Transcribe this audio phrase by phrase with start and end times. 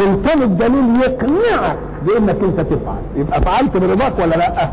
[0.00, 4.68] سلطان الدليل يقنعك بأنك أنت تفعل؟ يبقى فعلت برضاك ولا لأ؟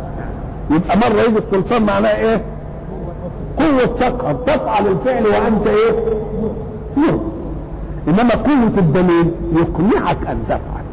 [0.72, 2.42] يبقى مرة يجي السلطان معناه إيه؟
[3.58, 5.92] قوة تقهر تفعل الفعل وأنت إيه؟
[6.98, 7.22] مرض
[8.08, 10.84] إنما قوة الدليل يقنعك أن تفعل.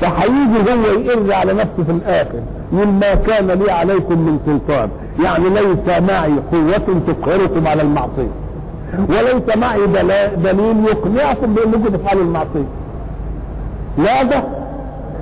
[0.00, 2.40] فهيجي هو يقر على نفسه في الآخر
[2.72, 4.88] مما كان لي عليكم من سلطان.
[5.24, 8.30] يعني ليس معي قوة تقهركم على المعصية
[9.08, 9.86] وليس معي
[10.36, 12.66] دليل يقنعكم بأنكم تفعلوا المعصية.
[13.98, 14.42] لا ده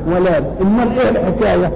[0.06, 1.70] ولا ده امال إيه الحكاية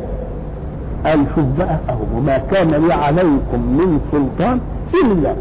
[1.07, 4.61] قال شوف بقى أهو وما كان لي عليكم من سلطان
[5.05, 5.35] إلا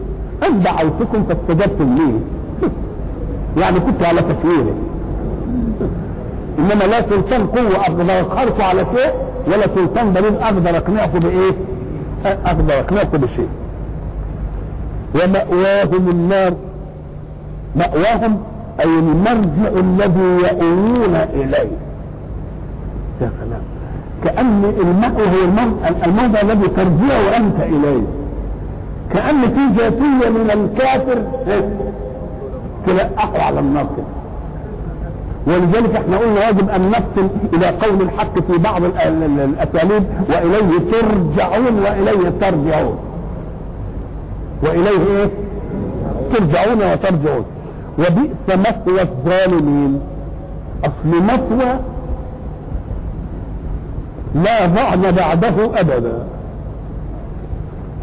[0.47, 2.13] أن دعوتكم فاستجبتم لي.
[3.61, 4.73] يعني كنت على تكويره
[6.59, 9.13] إنما لا سلطان قوة أقدر اقهركم على شيء
[9.47, 11.51] ولا سلطان دليل أقدر اقنعكم بإيه؟
[12.45, 13.49] أقدر اقنعكم بشيء.
[15.15, 16.53] ومأواهم النار.
[17.75, 18.39] مأواهم
[18.79, 21.69] أي المرجع الذي يؤوون إليه.
[23.21, 23.61] يا سلام.
[24.23, 25.43] كأن المأوى هو
[26.05, 28.03] الموضع الذي ترجع أنت إليه.
[29.13, 31.23] كأن في ذاتية من الكافر
[32.87, 34.05] تلقحه على النار كده
[35.47, 42.29] ولذلك إحنا قلنا يجب أن نفصل إلى قول الحق في بعض الأساليب وإليه ترجعون وإليه
[42.41, 42.97] ترجعون.
[44.63, 45.29] وإليه إيه؟
[46.33, 47.45] ترجعون وترجعون.
[47.99, 49.99] وبئس مثوى الظالمين.
[50.83, 51.79] أصل مثوى
[54.35, 56.23] لا ضعن بعده أبدا.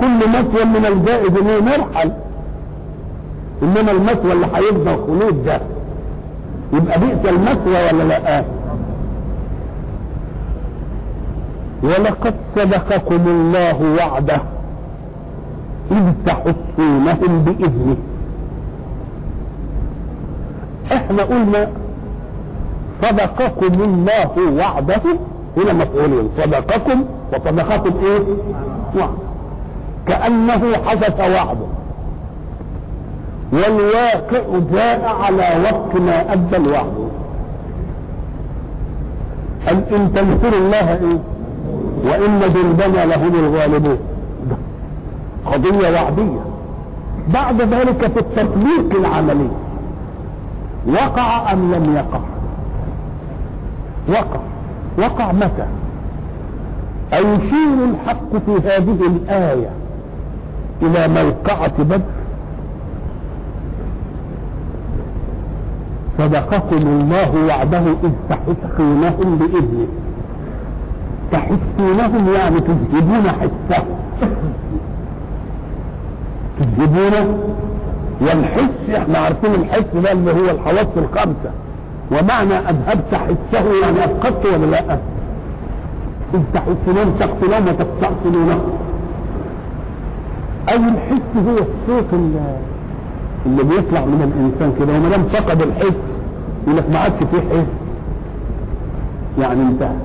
[0.00, 2.12] كل مثوى من الجائز إنه نرحل
[3.62, 5.60] إنما المثوى اللي هيفضل خلود ده.
[6.72, 8.44] يبقى بئس المثوى ولا لا؟
[11.82, 14.40] ولقد صدقكم الله وعده
[15.90, 17.96] إذ تحسونهم بإذنه.
[20.92, 21.68] إحنا قلنا
[23.02, 25.02] صدقكم الله وعده.
[25.56, 28.18] هنا مفعولين صدقكم وصدقكم إيه؟
[28.96, 29.08] وعد
[30.08, 31.66] كأنه حدث وعده.
[33.52, 37.08] والواقع جاء على وفق ما أدى الوعد.
[39.70, 41.20] أن إن تنصروا الله إيه؟
[42.04, 43.98] وإن جندنا لهم الغالبون.
[45.46, 46.40] قضية وعدية.
[47.34, 49.48] بعد ذلك في التطبيق العملي.
[50.88, 52.20] وقع أم لم يقع؟
[54.08, 54.40] وقع.
[54.98, 55.66] وقع متى؟
[57.12, 59.70] أيشير الحق في هذه الآية
[60.82, 62.00] إلى موقعة بدر؟
[66.18, 69.86] صدقكم الله وعده إذ تحسونهم بإذنه.
[71.32, 73.86] تحسونهم يعني تذهبون حسهم
[76.60, 77.38] تذهبون
[78.20, 81.50] والحس إحنا عارفين الحس ده اللي هو الحواس الخمسة.
[82.10, 84.98] ومعنى اذهبت حسه يعني أفقدت ولا لأ؟
[86.34, 88.60] اذ تحسنون تقتلون وتستأصلونه
[90.68, 92.40] أي الحس هو الصوت اللي,
[93.46, 94.98] اللي بيطلع من الإنسان كده.
[94.98, 95.96] وما دام فقد الحس
[96.66, 97.66] يقول لك ما عادش فيه حس.
[99.40, 99.96] يعني انتهى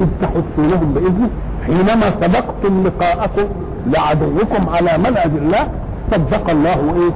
[0.00, 1.28] اذ تحسونهم باذنه
[1.66, 3.48] حينما سبقتم لقاءكم
[3.86, 5.68] لعدوكم على منهج الله
[6.12, 7.10] صدق الله إيه؟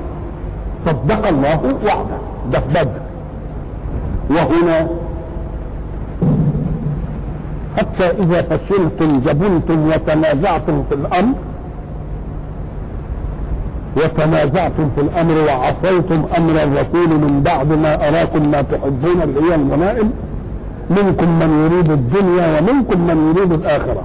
[0.87, 2.19] صدق الله وعده.
[2.53, 3.01] ده في بدر.
[4.31, 4.89] وهنا
[7.79, 11.35] حتى إذا فشلتم جبنتم وتنازعتم في الأمر
[13.97, 20.11] وتنازعتم في الأمر وعصيتم أمر الرسول من بعد ما أراكم ما تحبون اللي هي المنائم
[20.91, 24.03] منكم من يريد الدنيا ومنكم من يريد الآخرة.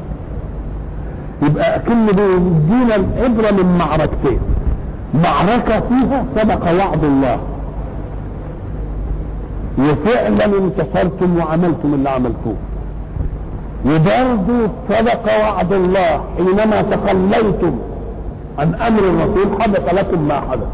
[1.41, 4.39] يبقى أكن بيدينا العبره من معركتين.
[5.23, 7.37] معركة فيها سبق وعد الله.
[9.79, 12.55] وفعلا انتصرتم وعملتم اللي عملتوه.
[13.85, 17.75] وبرضه سبق وعد الله حينما تخليتم
[18.59, 20.67] عن أمر الرسول حدث لكم ما حدث.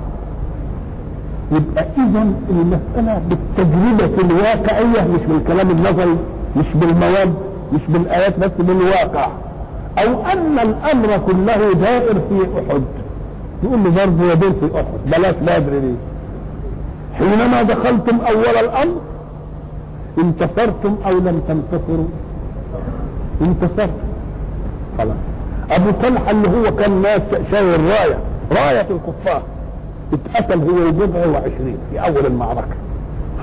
[1.52, 6.18] يبقى اذا المسألة بالتجربة الواقعية مش بالكلام النظري
[6.58, 7.34] مش بالمواد
[7.74, 9.28] مش بالآيات بس بالواقع.
[9.98, 12.84] أو أن الأمر كله دائر في أحد.
[13.64, 15.96] يقول له برضه يا بنت احد بلاش بدر دي
[17.14, 18.96] حينما دخلتم أول الأمر
[20.18, 22.06] انتصرتم أو لم تنتصروا
[23.42, 23.92] انتصرتم.
[24.98, 25.16] خلاص.
[25.72, 27.22] أبو طلحة اللي هو كان ناس
[27.52, 28.18] شايل راية
[28.52, 29.42] راية الكفار
[30.14, 32.76] اتقتل هو وجبهه وعشرين في أول المعركة.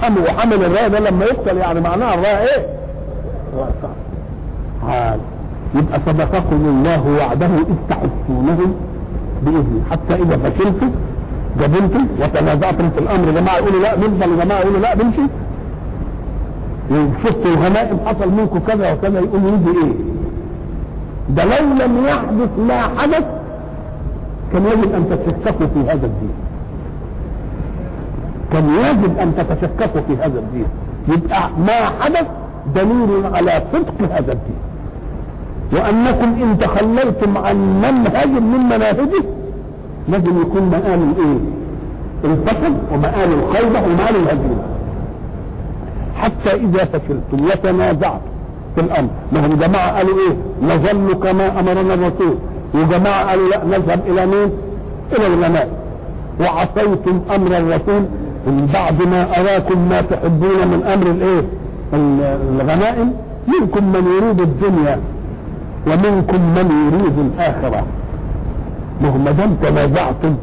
[0.02, 2.66] حمل وحمل الراية ده لما يقتل يعني معناها الراية إيه؟
[4.88, 5.20] عال
[5.74, 8.74] يبقى صدقكم الله وعده إذ تحسونهم
[9.42, 10.90] باذنه حتى إذا فشلتم
[11.60, 15.22] جبنتم وتنازعتم في الأمر جماعة يقولوا لا نفضل جماعة يقولوا لا نمشي
[16.90, 19.92] وشفتوا الغنائم حصل منكم كذا وكذا يقول يجي إيه؟
[21.28, 23.24] ده لو لم يحدث ما حدث
[24.52, 26.30] كان يجب أن تتشككوا في هذا الدين.
[28.52, 30.66] كان يجب أن تتشككوا في هذا الدين.
[31.08, 32.26] يبقى ما حدث
[32.74, 34.60] دليل على صدق هذا الدين.
[35.72, 39.24] وأنكم إن تخليتم عن منهج من مناهجه
[40.08, 41.38] لازم يكون مآل الإيه؟
[42.24, 44.62] الفشل ومآل الخيبة ومآل الهزيمة
[46.16, 48.18] حتى إذا فشلتم وتنازعتم
[48.74, 52.34] في الأمر ما هم جماعة قالوا إيه؟ نظل كما أمرنا الرسول.
[52.74, 54.50] وجماعة قالوا لا نذهب إلى مين؟
[55.16, 55.70] إلى الغنائم
[56.40, 58.02] وعصيتم أمر الرسول.
[58.46, 61.42] من بعد ما أراكم ما تحبون من أمر الإيه؟
[62.60, 63.12] الغنائم
[63.48, 65.00] منكم من يريد الدنيا.
[65.88, 67.82] ومنكم من يريد الآخرة.
[69.02, 70.36] ما هو ما دام تنازعتم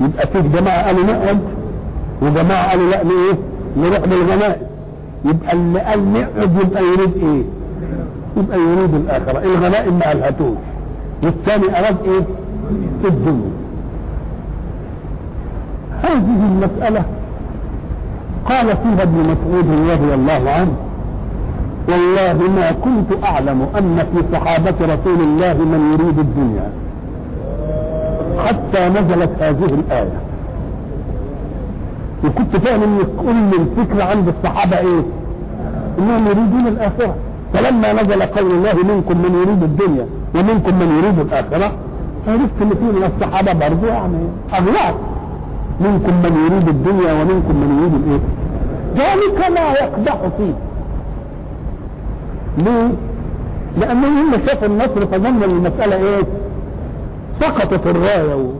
[0.00, 1.40] يبقى في جماعة قالوا نقعد
[2.22, 3.38] وجماعة قالوا لا إيه
[3.76, 4.62] نروح للغنائم
[5.24, 7.42] يبقى اللي قال نقعد يبقى يريد إيه؟
[8.36, 9.38] يبقى يريد الآخرة.
[9.38, 10.56] الغنائم ما الهتوش
[11.24, 12.24] والثاني أراد إيه؟
[13.04, 13.50] الدنيا.
[16.02, 17.02] هذه المسألة
[18.44, 20.72] قال فيها ابن مسعود رضي الله عنه
[21.88, 26.70] والله ما كنت أعلم أن في صحابة رسول الله من يريد الدنيا.
[28.46, 30.12] حتى نزلت هذه الآية.
[32.24, 35.02] وكنت فاهم ان كل الفكرة عند الصحابة إيه؟
[35.98, 37.14] إنهم يريدون الآخرة.
[37.54, 41.72] فلما نزل قول الله منكم من يريد الدنيا ومنكم من يريد الآخرة
[42.28, 44.18] عرفت إن في من الصحابة برضه يعني
[44.54, 44.94] أغلاط
[45.80, 48.20] منكم من يريد الدنيا ومنكم من يريد الإيه؟
[48.96, 50.52] ذلك لا يقدح فيه.
[52.58, 52.90] ليه؟
[53.78, 56.22] لأنه هم شافوا النصر فظن المسألة إيه؟
[57.40, 58.50] سقطت الراية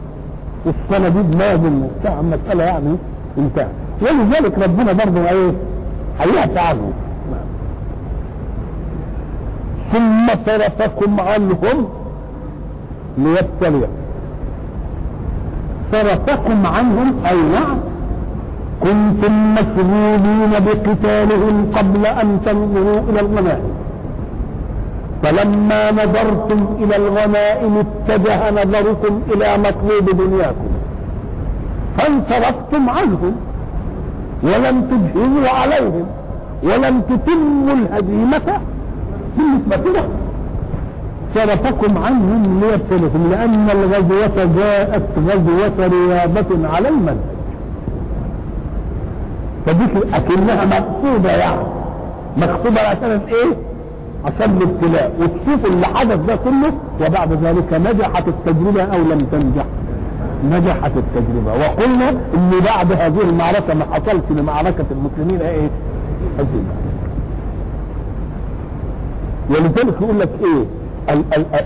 [0.65, 2.95] والصناديد لازم وبتاع المسألة يعني
[3.37, 3.67] انتهى
[4.01, 5.51] ولذلك ربنا برضه إيه؟
[6.19, 6.91] هيعفى عنه
[9.93, 11.87] ثم صرفكم عنهم
[13.17, 13.87] ليبتليكم
[15.91, 17.77] صرفكم عنهم اي نعم
[18.81, 23.71] كنتم مشغولين بقتالهم قبل أن تنظروا إلى الغنائم
[25.23, 30.67] فلما نظرتم إلى الغنائم اتجه نظركم إلى مطلوب دنياكم.
[31.97, 33.35] فانصرفتم عنهم
[34.43, 36.05] ولم تجهزوا عليهم
[36.63, 38.59] ولم تتموا الهزيمة
[39.37, 40.09] بالنسبة لهم.
[41.35, 47.17] صرفكم عنهم ليبتلكم لأن الغزوة جاءت غزوة رياضة على المنهج.
[49.65, 51.61] فديك أكنها مقصودة يعني.
[52.37, 53.70] مقصودة عشان إيه؟
[54.25, 55.11] عشان الابتلاء.
[55.19, 56.73] وتشوف اللي حدث ده كله
[57.07, 59.65] وبعد ذلك نجحت التجربة أو لم تنجح.
[60.51, 61.51] نجحت التجربة.
[61.59, 65.69] وقلنا إن بعد هذه المعركة ما حصلش لمعركة المسلمين إيه؟
[66.39, 66.73] هزيمة
[69.49, 70.65] ولذلك يقول لك إيه؟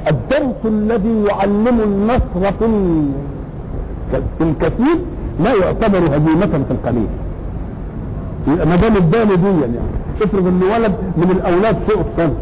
[0.10, 2.52] الدرس الذي يعلم النصر
[4.38, 4.96] في الكثير
[5.44, 7.08] لا يعتبر هزيمة في القليل.
[8.48, 9.78] ما دام اداني دي يعني
[10.22, 12.34] افرض ان ولد من الاولاد سقط سنه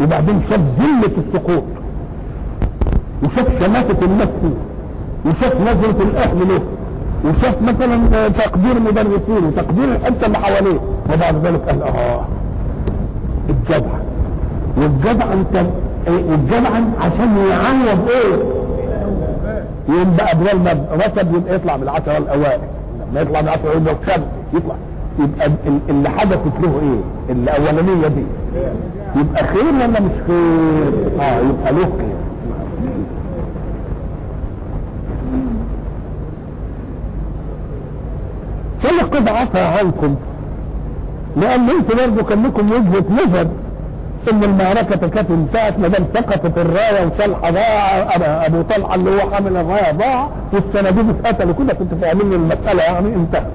[0.00, 1.64] وبعدين شاف ذلة السقوط
[3.24, 4.54] وشاف شماتة الناس فيه
[5.26, 6.60] وشاف نظرة الاهل له
[7.24, 10.80] وشاف مثلا تقدير مدرسين وتقدير الحته اللي حواليه
[11.14, 12.24] وبعد ذلك قال آه
[13.50, 13.90] الجدع
[14.76, 15.66] والجدع أنت
[16.08, 18.34] والجدع عشان يعوض إيه؟
[19.88, 22.60] يوم بقى بدل ما رتب يبقى يطلع بالعشرة الأوائل
[23.12, 24.74] لما يطلع بالعشرة يبقى الخامس يطلع.
[25.20, 25.50] يبقى
[25.88, 28.24] اللي حدثت له إيه؟ الأولانية دي.
[29.16, 32.16] يبقى خير ولا مش خير؟ آه يبقى له خير.
[38.82, 40.14] فلقد عفى عنكم
[41.36, 43.46] لأن أنتوا برضه كان لكم وجهة نظر
[44.32, 49.56] إن المعركة كانت انتهت ما دام سقطت الراية وطلحه ضاع أبو طلحة اللي هو حامل
[49.56, 51.54] الراية ضاع والصناديق اتقتلوا.
[51.58, 53.46] كده كنتوا فاهمين المسألة يعني انتهت.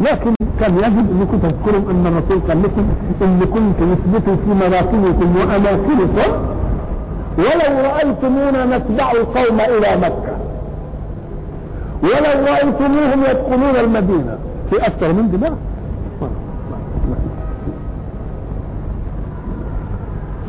[0.00, 2.84] لكن كان يجب انكم تذكروا أن الرسول قال لكم
[3.22, 6.32] ان كنتم اثبتوا في مراكبكم وأماكنكم
[7.38, 10.36] ولو رأيتمونا نتبع القوم إلى مكة.
[12.02, 14.38] ولو رأيتموهم يدخلون المدينة.
[14.70, 15.52] في أكثر من دماغ.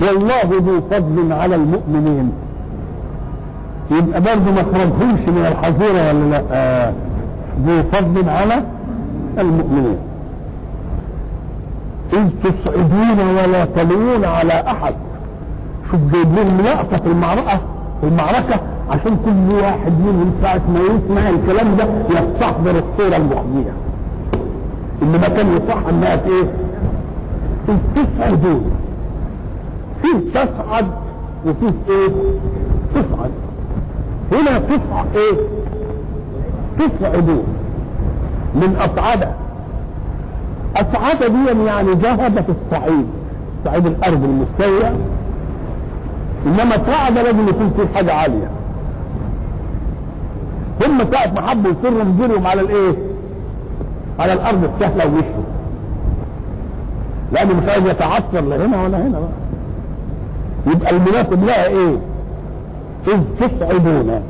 [0.01, 2.31] والله ذو فضل على المؤمنين.
[3.91, 6.93] يبقى برضه ما خرجهمش من الحظيرة ولا لا؟ آه.
[7.65, 8.63] ذو فضل على
[9.41, 9.97] المؤمنين.
[12.13, 14.93] إذ تصعدون ولا تلوون على أحد.
[15.91, 17.59] شوف جايب لهم لقطة في المعركة
[18.01, 23.71] في المعركة عشان كل واحد منهم ساعة ما يسمع الكلام ده يستحضر الصورة المخزية
[25.01, 26.51] انما كان يصح انها إيه؟
[27.95, 28.71] تصعدون.
[30.01, 30.85] فيه تصعد
[31.45, 32.07] وفيه إيه؟
[32.95, 33.31] تصعد.
[34.31, 35.37] هنا تصعد إيه؟
[36.79, 37.43] تصعدون.
[38.55, 39.27] من اصعد
[40.75, 43.05] اصعد دي يعني ذهب في الصعيد
[43.65, 44.93] صعيد الأرض المستوية.
[46.45, 48.49] إنما صعد لازم يكون فيه حاجة عالية.
[50.87, 52.95] هم ساعة ما حبوا يصروا جريهم على الإيه؟
[54.19, 55.43] على الأرض السهلة ومشوا
[57.31, 59.19] لأنه مش عايز يتعثر لا هنا ولا هنا.
[59.19, 59.29] بقى
[60.75, 61.97] يبقى المناسب لها إيه؟
[63.07, 64.21] اذ تصعدون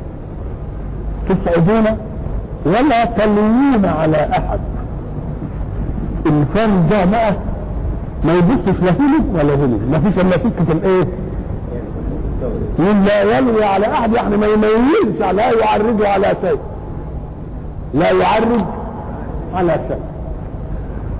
[1.28, 1.84] تصعدون
[2.66, 4.60] ولا تلوون على أحد.
[6.26, 7.32] الإنسان ده بقى
[8.24, 11.04] ما يبصش لا هنا ولا هنا ما فيش إلا سكة الإيه؟
[13.06, 16.58] لا يلوي على أحد يعني ما يميزش لا يعرض على شيء.
[17.94, 18.66] لا يعرض
[19.54, 20.00] على شيء.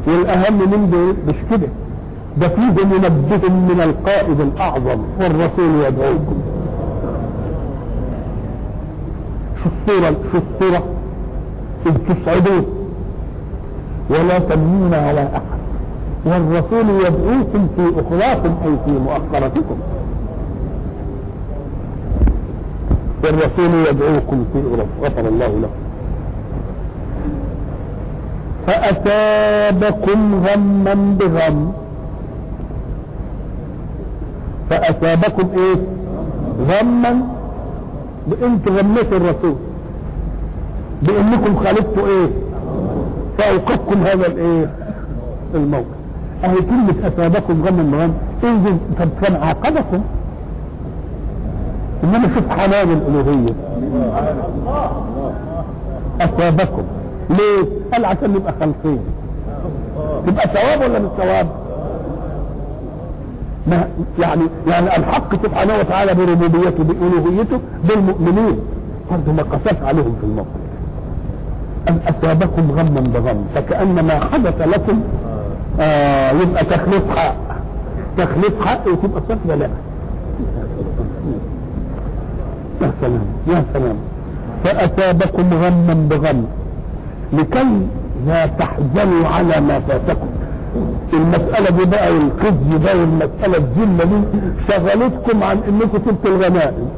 [0.06, 1.68] والأهم من دول مش كده.
[2.36, 6.36] ده فيه منبه من القائد الأعظم والرسول يدعوكم.
[9.62, 10.82] شو الصورة شو الصورة؟
[11.88, 12.64] إذ تصعدون
[14.10, 15.58] ولا تمنون على أحد.
[16.26, 19.76] والرسول يدعوكم في أخراكم أي في مؤخرتكم.
[23.24, 24.58] والرسول يدعوكم في
[25.02, 25.68] غفر الله لكم.
[28.66, 31.72] فأثابكم غما بغم.
[34.70, 35.76] فأثابكم إيه؟
[36.68, 37.22] غما.
[38.26, 39.54] بأنت غميت الرسول.
[41.02, 42.28] بأنكم خالفتوا إيه؟
[43.38, 44.70] فأوقفكم هذا الإيه؟
[45.54, 45.84] الموقف.
[46.44, 48.14] أهي كلمة أثابكم غما بغم
[48.44, 50.00] انزل طب كان عاقبكم.
[52.04, 53.54] إنما شوف حنان الألوهية.
[56.20, 56.82] أثابكم
[57.30, 59.00] ليه؟ قال عشان نبقى خالصين
[60.26, 61.46] تبقى ثواب ولا مش ثواب؟
[63.66, 63.88] ما
[64.18, 68.58] يعني يعني الحق سبحانه وتعالى بربوبيته بألوهيته بالمؤمنين.
[69.10, 70.48] برضه ما قساش عليهم في الموقف.
[71.88, 75.00] أن أصابكم غما بغم فكأن ما حدث لكم
[75.80, 77.34] آه يبقى تخليف حق
[78.18, 79.68] تخليف حق وتبقى صفة لا.
[82.82, 83.96] يا سلام يا سلام.
[84.64, 86.44] فأثابكم غما بغم
[87.32, 87.86] لكي
[88.26, 90.26] لا تحزنوا على ما فاتكم.
[91.12, 94.20] المسألة دي بقى والخزي ده والمسألة الذلة دي
[94.68, 96.88] شغلتكم عن إنكم تبقوا الغنائم.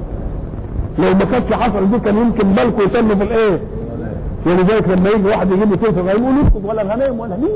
[0.99, 3.59] لو ما كانتش حصل دي كان يمكن بالكم يتم في الايه
[4.47, 7.51] ولذلك لما يجي واحد يجيب لي سيف الغنائم يقول اسكت ولا الغنائم ولا مين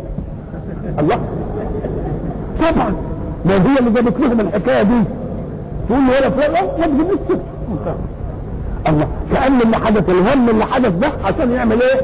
[0.98, 1.18] الله.
[2.60, 2.94] طبعا.
[3.46, 5.02] ما هي اللي جابت لهم الحكاية دي؟
[5.88, 7.40] تقول له ولا فلان؟ ما تجيب السيف
[8.88, 9.06] الله.
[9.32, 12.00] كأن اللي حدث الهم اللي حدث ده عشان يعمل إيه؟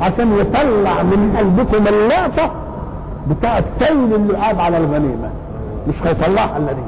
[0.00, 2.52] عشان يطلع من قلبكم اللقطة
[3.30, 5.30] بتاعت سيل اللي قاعد على الغنيمة.
[5.88, 6.82] مش هيطلعها إلا دي.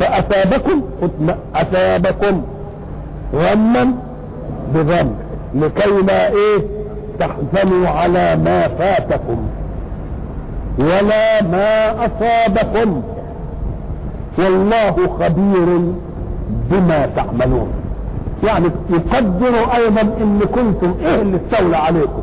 [0.00, 0.82] فأثابكم
[1.54, 2.42] أثابكم.
[3.34, 3.92] غما
[4.74, 5.14] بغم
[5.54, 6.58] لكي لا إيه؟
[7.18, 9.36] تحزنوا على ما فاتكم.
[10.78, 13.02] ولا ما أصابكم.
[14.38, 15.80] والله خبير
[16.70, 17.68] بما تعملون.
[18.44, 22.22] يعني يقدر أيضا إن كنتم إيه اللي استولى عليكم.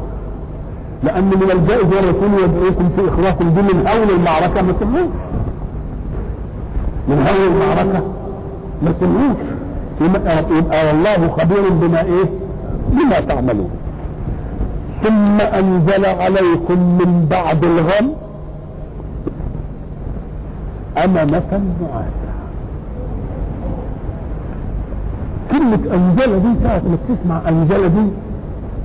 [1.04, 5.10] لأن من الجائز والرسول يدعوكم في اخراجكم دي من هول المعركة ما تسموش؟
[7.08, 8.04] من هول المعركة
[8.82, 9.36] ما تسموش؟
[10.02, 10.44] يبقى,
[10.88, 12.26] والله خبير بما إيه؟
[12.92, 13.70] بما تعملون.
[15.04, 18.14] ثم أنزل عليكم من بعد الغم
[21.04, 22.28] أمنة نعاسا
[25.52, 28.08] كلمة أنزلة دي ساعة ما تسمع أنزلة دي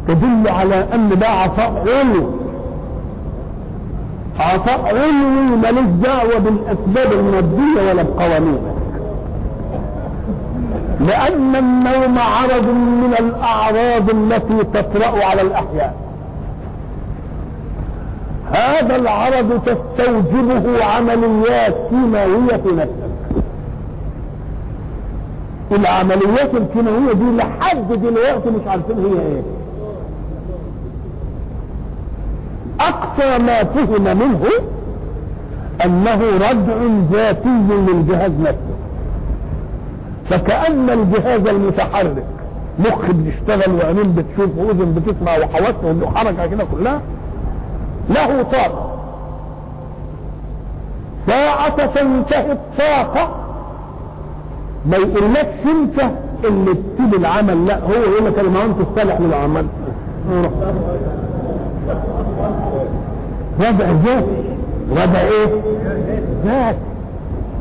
[0.09, 2.31] تدل على أن ده عطاء علو.
[4.41, 8.59] عطاء علوي ماليش دعوة بالأسباب المادية ولا بقوانين
[11.07, 15.95] لأن النوم عرض من الأعراض التي تطرأ على الأحياء.
[18.53, 23.13] هذا العرض تستوجبه عمليات كيماوية في نفسك.
[25.73, 29.43] العمليات الكيماوية دي لحد دلوقتي مش عارفين هي إيه.
[32.81, 34.41] أقصى ما فهم منه
[35.85, 36.77] أنه ردع
[37.13, 38.72] ذاتي للجهاز نفسه.
[40.33, 42.25] فكأن الجهاز المتحرك
[42.79, 47.01] مخ بيشتغل وعينين بتشوف وأذن بتسمع وحواس وحركة كده كلها
[48.11, 48.89] له طاقة.
[51.29, 53.35] ساعة تنتهي الطاقة.
[54.87, 56.11] ما يقولكش انت
[56.45, 59.67] اللي تسيب العمل لا هو يقول لك أنا ما انت الصالح للعمل
[63.61, 64.45] ردع ذاتي
[64.93, 65.47] ردع إيه؟
[66.45, 66.77] ذات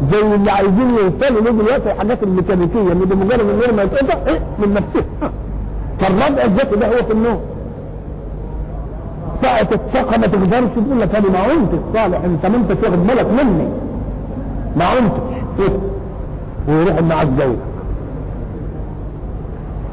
[0.10, 3.40] زي اللي عايزين يوصلوا له دلوقتي الحاجات الميكانيكية اللي بمجرد
[3.70, 5.32] إن ما يتقطع إيه؟ من نفسها
[6.00, 7.40] فالردع الذاتي ده هو في النوم.
[9.42, 13.28] ساعة الطاقة ما تقدرش تقول لك أنا ما عنتش صالح أنت ما انت تاخد بالك
[13.28, 13.68] مني.
[14.76, 14.86] ما
[15.60, 15.70] إيه؟
[16.70, 17.58] ويروح معاك زيك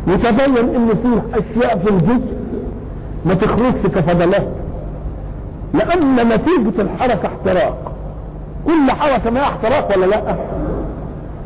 [0.07, 2.21] يتبين إن فيه أشياء في الجسم
[3.27, 4.49] ما تخرجش كفضلات.
[5.75, 7.93] لأن نتيجة الحركة احتراق.
[8.67, 10.23] كل حركة ما احتراق ولا لا؟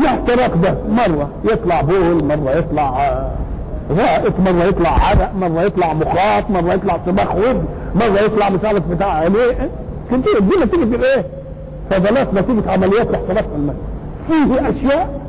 [0.01, 0.75] الاحتراق ده.
[0.91, 2.91] مرة يطلع بول مرة يطلع
[3.97, 7.65] غائط مرة يطلع عرق مرة يطلع مخاط مرة يطلع صباح ود
[7.95, 9.71] مرة يطلع مش عارف بتاع إيه
[10.09, 11.25] كتير دي نتيجة الايه
[11.91, 13.45] فضلات نتيجة عمليات الاحتراق
[14.29, 15.21] في فيه أشياء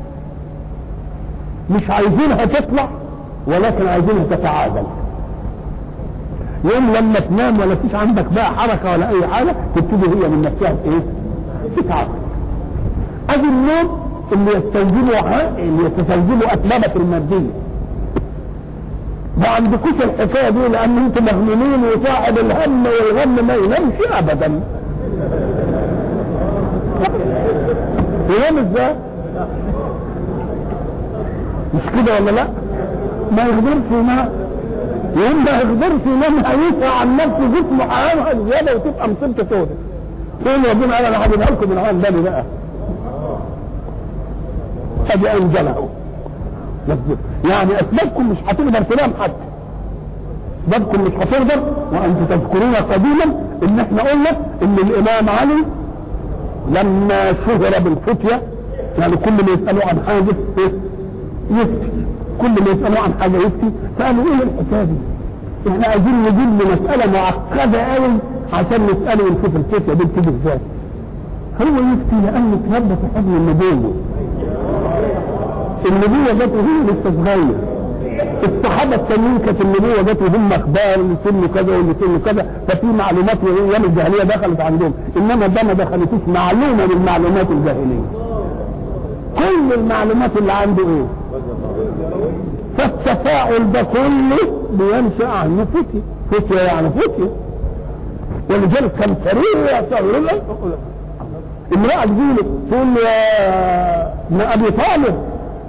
[1.69, 2.87] مش عايزينها تطلع
[3.47, 4.83] ولكن عايزينها تتعادل.
[6.63, 10.75] يوم لما تنام ولا فيش عندك بقى حركة ولا أي حاجة تبتدي هي من نفسها
[10.85, 11.03] إيه؟
[11.77, 12.09] تتعادل
[13.29, 13.99] ادي النوم
[14.31, 15.19] اللي يستوجبه
[15.57, 17.49] اللي يستوجبه اتمامة المادية.
[19.37, 24.59] ما عندكوش الحكاية دي لأن أنتم مهمومين وصاحب الهم والغم ما ينامش ابدا.
[28.29, 28.95] ينام إزاي
[31.75, 32.47] مش كده ولا لا؟
[33.31, 34.29] ما يقدرش ينام
[35.15, 39.71] يوم ما يقدرش ينام هيسعى عن نفسه جسمه هينهج زيادة وتبقى مصيبته سودة.
[40.45, 42.43] تقول ربنا قال أنا هجيبها لكم من عن بالي بقى.
[45.11, 45.89] ادي انزله
[47.49, 49.33] يعني أسبابكم مش هتقدر تنام حتى
[50.69, 53.23] أسبابكم مش هتقدر وأنتم تذكرون قديما
[53.63, 54.29] إن إحنا قلنا
[54.61, 55.63] إن الإمام علي
[56.69, 58.41] لما شهر بالفتية
[58.99, 60.75] يعني كل ما يسألوا عن حاجة يفتي.
[62.41, 63.71] كل ما يسألوا عن حاجة يفتي.
[63.99, 64.93] فقالوا إيه الحكاية دي؟
[65.69, 68.07] إحنا عايزين نجيب له مسألة معقدة قوي
[68.53, 70.59] عشان نسأله ونشوف الفتية دي بتيجي إزاي.
[71.61, 73.93] هو يفتي لأنه اتربى في حضن النبوة.
[75.85, 77.55] النبوة جت وهو لسه صغير
[78.43, 83.37] الصحابة التانيين كانت النبوة جت وهم أخبار اللي سنه كذا واللي سنه كذا ففي معلومات
[83.47, 84.93] أيام الجاهلية دخلت عندهم.
[85.17, 88.03] إنما ده ما دخلتوش معلومة من معلومات الجاهلية.
[89.37, 91.05] كل المعلومات اللي عنده إيه؟
[92.77, 94.37] فالتفاعل ده كله
[94.71, 97.29] بينشأ عنه فتية فتية يعني فتية
[98.49, 100.31] ولذلك كان سريع سريع
[101.75, 105.15] امرأة تجيله تقول له يا ابن أبي طالب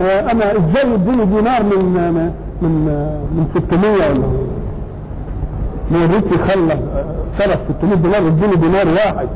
[0.00, 1.84] أنا إزاي اديني دينار من
[2.62, 2.70] من
[3.36, 4.28] من 600 ولا.
[5.90, 6.78] من ريتي خلى
[7.38, 9.28] صرف 600 دينار اديني دينار واحد.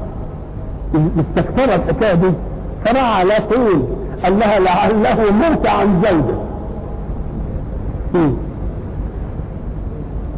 [0.94, 2.30] مستكثرة الحكاية دي.
[2.84, 3.82] فراح على طول
[4.24, 6.38] قال لها لعله مات عن زوجه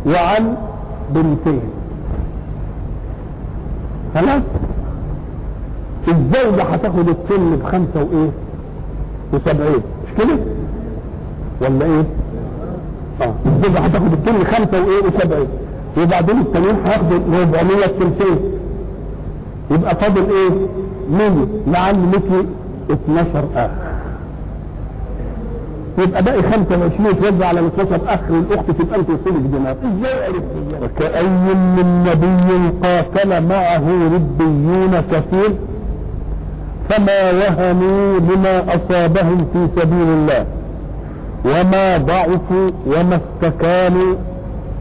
[0.06, 0.56] وعن
[1.10, 1.60] بنتين.
[4.14, 4.42] خلاص؟
[6.08, 8.30] الزوجة هتاخد السن بخمسة وإيه؟
[9.32, 9.82] وسبعين.
[10.04, 10.36] مش كده؟
[11.62, 12.04] ولا إيه؟
[13.22, 13.34] آه.
[13.46, 15.46] الزوجة هتاخد السن خمسة وإيه؟ وسبعين.
[16.02, 18.38] وبعدين التانيين هياخدوا 400 سنتين
[19.70, 20.50] يبقى فاضل إيه؟
[21.10, 22.46] 100 لعل لك
[22.90, 23.70] 12 اخ
[25.98, 31.22] يبقى باقي 25 يتوزع على 12 اخ الاخت تبقى انت وصولك دينار إزاي عرفت وكأي
[31.26, 35.50] من نبي قاتل معه ربيون كثير
[36.88, 40.44] فما وهنوا لما أصابهم في سبيل الله
[41.44, 44.14] وما ضعفوا وما استكانوا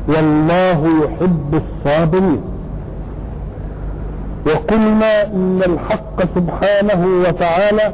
[0.07, 2.41] والله يحب الصابرين.
[4.45, 7.93] وقلنا إن الحق سبحانه وتعالى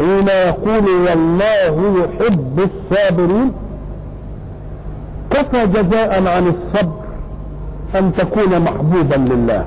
[0.00, 3.52] حين يقول والله يحب الصابرين
[5.30, 7.00] كفى جزاء عن الصبر
[7.94, 9.64] أن تكون محبوبا لله.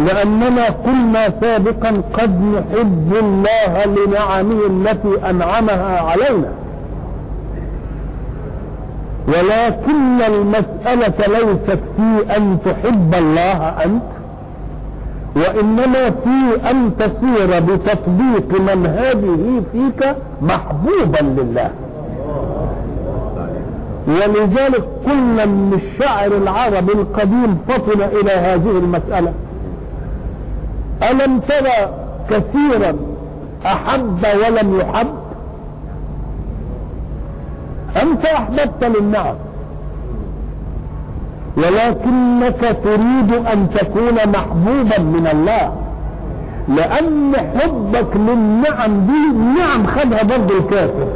[0.00, 6.52] لأننا قلنا سابقا قد نحب الله لنعمه التي أنعمها علينا.
[9.28, 14.15] ولكن المسألة ليست في أن تحب الله أنت
[15.36, 21.70] وإنما في أن تصير بتطبيق منهجه فيك محبوبا لله.
[24.08, 29.32] ولذلك قلنا ان الشاعر العربي القديم فطن إلى هذه المسألة.
[31.10, 31.90] ألم ترى
[32.30, 32.96] كثيرا
[33.66, 35.14] أحب ولم يحب؟
[38.02, 39.34] أنت أحببت للنعم.
[41.56, 45.72] ولكنك تريد أن تكون محبوبا من الله.
[46.68, 51.08] لأن حبك للنعم دي نعم خدها برضه الكافر.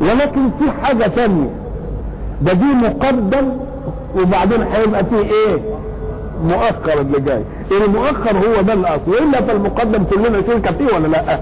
[0.00, 1.50] ولكن في حاجة تانية.
[2.42, 3.48] ده دي مقدم
[4.22, 5.60] وبعدين هيبقى فيه إيه؟
[6.44, 7.42] مؤخر اللي جاي.
[7.70, 9.00] المؤخر هو ده الأصل.
[9.08, 11.38] وإلا فالمقدم كلنا شركه فيه ولا لأ؟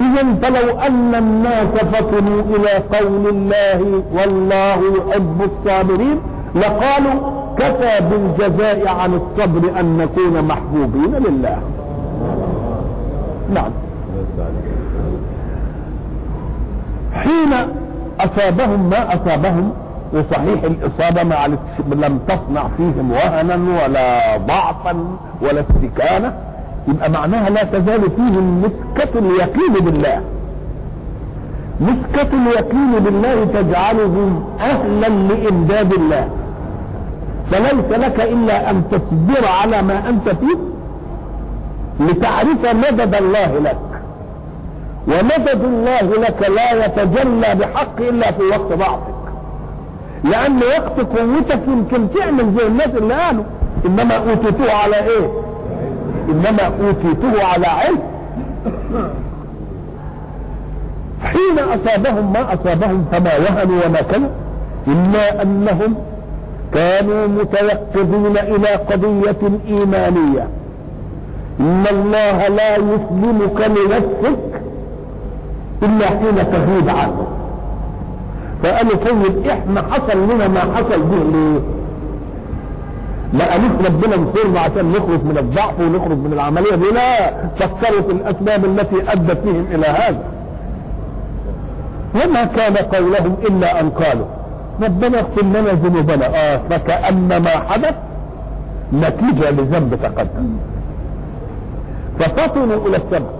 [0.00, 6.20] اذا فلو أن الناس فطنوا إلى قول الله والله يحب الصابرين
[6.54, 11.58] لقالوا كفى بالجزاء عن الصبر أن نكون محبوبين لله.
[13.54, 13.70] نعم.
[17.14, 17.54] حين
[18.20, 19.72] أصابهم ما أصابهم
[20.12, 21.58] وصحيح الإصابة ما
[21.92, 24.96] لم تصنع فيهم وهنا ولا ضعفا
[25.42, 26.47] ولا استكانة
[26.88, 30.20] يبقى معناها لا تزال فيهم مسكة اليقين بالله.
[31.80, 36.28] مسكة اليقين بالله تجعلهم أهلا لإمداد الله.
[37.50, 40.58] فليس لك إلا أن تصبر على ما أنت فيه
[42.00, 43.78] لتعرف مدد الله لك.
[45.08, 49.18] ومدد الله لك لا يتجلى بحق إلا في وقت ضعفك.
[50.24, 53.44] لأن وقت قوتك يمكن تعمل زي الناس اللي قالوا
[53.86, 55.47] إنما أوتيتوه على إيه؟
[56.28, 57.98] إنما أوتيته على علم.
[61.22, 64.28] حين أصابهم ما أصابهم فما وهنوا وما كانوا
[64.86, 65.94] إلا أنهم
[66.74, 70.48] كانوا متيقظين إلى قضية إيمانية.
[71.60, 74.62] إن الله لا يسلمك لنفسك
[75.82, 77.26] إلا حين تزيد عنه.
[78.62, 81.77] فقالوا طيب إحنا حصل لنا ما حصل به ليه؟
[83.32, 88.12] ما قالوش ربنا انصرنا عشان نخرج من الضعف ونخرج من العملية دي لا فكروا في
[88.12, 90.22] الأسباب التي أدت بهم إلى هذا.
[92.14, 94.26] وما كان قولهم إلا أن قالوا
[94.82, 96.26] ربنا اغفر لنا ذنوبنا.
[96.26, 97.94] آه فكأن ما حدث
[98.94, 100.56] نتيجة لذنب تقدم.
[102.18, 103.30] ففطنوا إلى السبق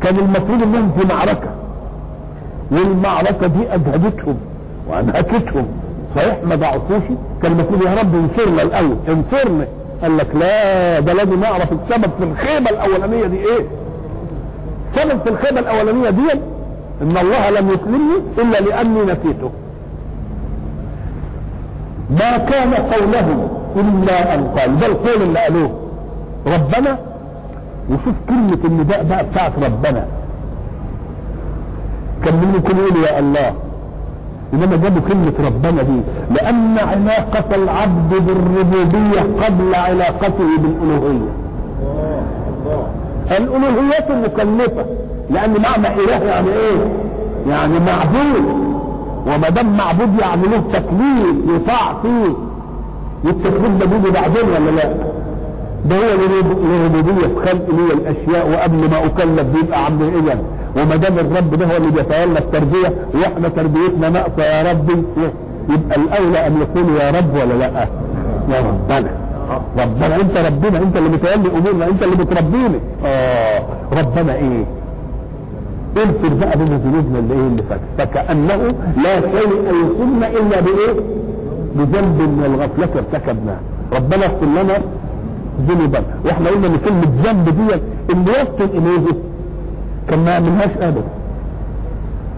[0.00, 1.50] كان المفروض إنهم في معركة
[2.70, 4.36] والمعركة دي أجهدتهم
[4.88, 5.66] وأنهكتهم.
[6.44, 7.02] ما ضعفوش؟
[7.42, 8.96] كان المفروض يا رب انصرنا الأول.
[9.08, 9.66] انصرنا.
[10.02, 13.66] قال لك لا ده لازم اعرف السبب في الخيبه الأولانية دي إيه؟
[14.94, 16.32] السبب في الخيبه الأولانية دي
[17.02, 19.50] إن الله لم يسلمني إلا لأني نسيته.
[22.10, 24.80] ما كان قولهم إلا أن قال.
[24.80, 25.70] ده القول اللي قالوه.
[26.46, 26.98] ربنا؟
[27.90, 30.06] وشوف كلمة النداء بقى بتاعت ربنا.
[32.24, 33.54] كان ممكن يقول يا الله
[34.54, 36.00] إنما جابوا كلمة ربنا دي.
[36.30, 41.30] لأن علاقة العبد بالربوبية قبل علاقته بالألوهية.
[43.30, 44.84] الالوهية مكلفة
[45.30, 46.92] لأن معنى إله يعني إيه؟
[47.48, 48.70] يعني معبود.
[49.26, 52.32] وما دام معبود يعني له تكليف يطاع فيه.
[53.24, 54.92] والتكليف ده بيجي بعدين ولا لا؟
[55.84, 56.12] ده هو
[56.76, 60.42] الربوبية في خلق لي الأشياء وقبل ما أكلف بيبقى عبد اذن
[60.76, 65.02] وما دام الرب ده هو اللي بيتولى التربية وإحنا تربيتنا ناقصة يا ربي
[65.68, 67.88] يبقى الأولى ان يكون يا رب ولا لأ؟
[68.50, 69.10] يا ربنا
[69.78, 73.62] ربنا أنت ربنا أنت اللي بتولي أمورنا أنت اللي بتربيني آه
[73.98, 74.64] ربنا إيه؟
[75.96, 78.56] اغفر بقى بين ذنوبنا اللي إيه اللي فات فكأنه
[79.04, 80.94] لا شيء يصيبنا إلا بإيه؟
[81.76, 83.58] بذنب من الغفلة ارتكبناه
[83.96, 84.78] ربنا اغفر لنا
[85.68, 87.74] ذنوبنا وإحنا قلنا إن كلمة ذنب دي
[88.12, 89.06] اللي يفطن إليه
[90.08, 91.02] كان ما يعملهاش ابدا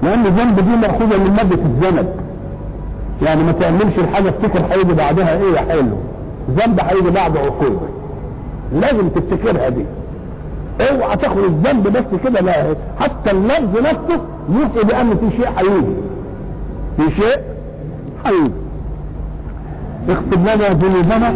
[0.03, 2.09] لأن الذنب دي مأخوذة من مادة الذنب
[3.23, 5.97] يعني ما تعملش الحاجة افتكر هيجي بعدها إيه يا حلو.
[6.51, 7.81] ذنب هيجي بعد عقوبه
[8.73, 9.85] لازم تفتكرها دي.
[10.91, 12.75] اوعى تاخد الذنب بس كده لا.
[13.01, 15.95] حتى اللفظ نفسه يوحي بأن في شيء هيجي
[16.97, 17.39] في شيء
[18.27, 18.53] هيجي
[20.09, 21.35] اغفر لنا ذنوبنا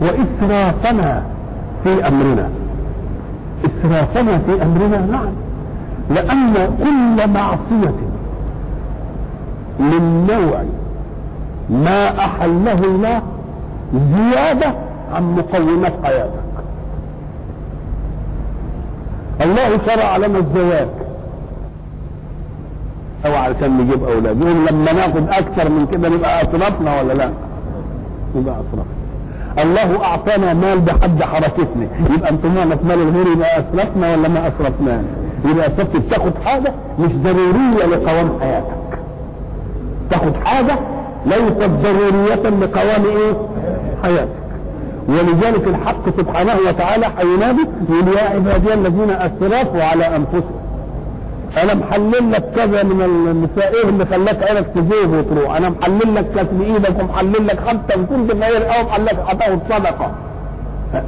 [0.00, 1.22] وإسرافنا
[1.84, 2.48] في أمرنا.
[3.64, 5.32] اسرافنا في أمرنا نعم.
[6.10, 7.94] لأن كل معصية
[9.78, 10.62] من نوع
[11.70, 13.22] ما أحله الله
[14.16, 14.74] زيادة
[15.14, 16.32] عن مقومات حياتك.
[19.44, 20.88] الله شرع لنا الزواج.
[23.26, 24.44] أو علشان نجيب أولاد.
[24.44, 27.30] يقول لما ناخد أكثر من كده نبقى اسرفنا ولا لا؟
[28.36, 28.84] يبقى اسرفنا
[29.58, 31.86] الله أعطانا مال بحد حركتنا.
[32.14, 35.04] يبقى انطمعنا في مال الغير يبقى أسرفنا ولا ما اسرفناش
[35.44, 38.98] يبقى اسرفت بتاخد حاجة مش ضرورية لقوام حياتك.
[40.10, 40.78] تاخد حاجة
[41.26, 42.34] ليست ضرورية
[42.64, 43.32] لقوام إيه؟
[44.02, 44.28] حياتك.
[45.08, 47.60] ولذلك الحق سبحانه وتعالى حينادي
[47.90, 50.61] يقول يا عبادي الذين أسرفوا على انفسهم
[51.62, 55.56] أنا محلل لك كذا من النساء إيه اللي خلاك عينك تزيغ وتروح.
[55.56, 60.12] أنا محلل لك كتب إيدك ومحلل لك حتى ان كنت غير أو محلل هتاخد صدقه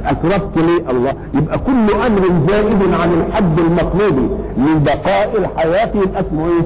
[0.05, 1.13] اسرفت ليه الله.
[1.33, 4.15] يبقى كل أمر زائد عن الحد المطلوب
[4.57, 6.65] من بقاء الحياة يبقى اسمه إيه؟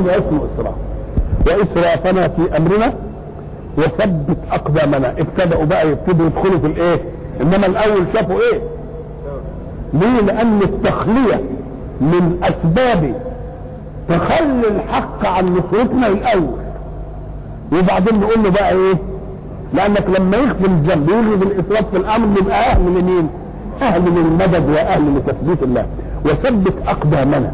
[0.00, 0.74] يبقى اسمه اسراف
[1.46, 2.92] وإسرافنا في أمرنا
[3.78, 5.10] وثبت أقدامنا.
[5.18, 7.00] ابتدأوا بقى يبتدوا يدخلوا في الإيه؟
[7.40, 8.60] إنما الأول شافوا إيه؟
[9.94, 11.40] ليه؟ لأن التخلية
[12.00, 13.14] من أسباب
[14.08, 16.58] تخلي الحق عن نصرتنا الأول.
[17.72, 18.94] وبعدين نقول له بقى إيه؟
[19.74, 23.28] لأنك لما يخفي الذنب يوجد الاسراف في الأمر يبقى أهل لمين
[23.82, 25.86] أهل للمدد وأهل لتثبيت الله.
[26.24, 27.52] وثبت أقدامنا.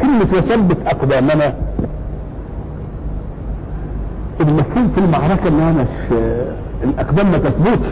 [0.00, 1.54] كلمة وثبت أقدامنا
[4.40, 6.16] المفهوم في المعركة انها مش
[6.84, 7.86] الأقدام ما تثبتش.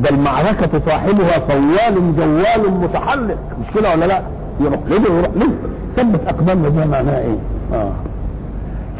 [0.00, 4.22] ده المعركة صاحبها طوال جوال متحلق مش كده ولا لأ؟
[4.60, 5.48] يروح لده ويروح لده
[5.96, 7.36] ثبت اقدامنا ده معناها إيه؟
[7.72, 7.92] آه.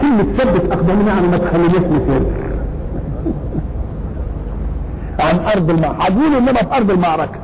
[0.01, 2.23] كلمة ثبت اقدامنا يعني ما تخليناش نسير
[5.21, 6.03] عن أرض المعركة.
[6.05, 7.39] هتقول إنما في أرض المعركة.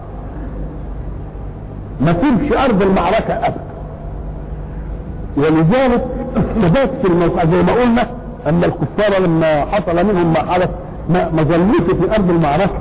[2.00, 3.60] ما تسيبش أرض المعركة أبدا.
[5.36, 6.04] ولذلك
[6.60, 8.06] ثبات في الموقع زي ما قلنا
[8.46, 10.68] أن الكفار لما حصل منهم ما حدث
[11.10, 12.78] ما ما ظلوش في أرض المعركة.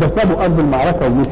[0.00, 1.30] ده سابوا أرض المعركة ومشوا.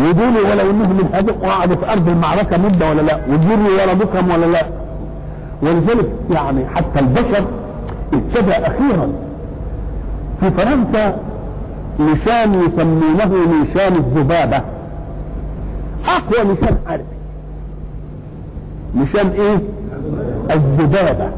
[0.00, 4.46] ودول ولو انهم هذا وقعدوا في أرض المعركة مدة ولا لا؟ وجروا ورا بكم ولا
[4.46, 4.62] لا؟
[5.62, 7.44] ولذلك يعني حتى البشر
[8.12, 9.08] ابتدى أخيرا.
[10.40, 11.16] في فرنسا
[12.00, 14.60] نشان يسمونه نشان الذبابة.
[16.06, 17.04] أقوى نشان حربي
[18.94, 19.58] نشان إيه؟
[20.50, 21.28] الذبابة.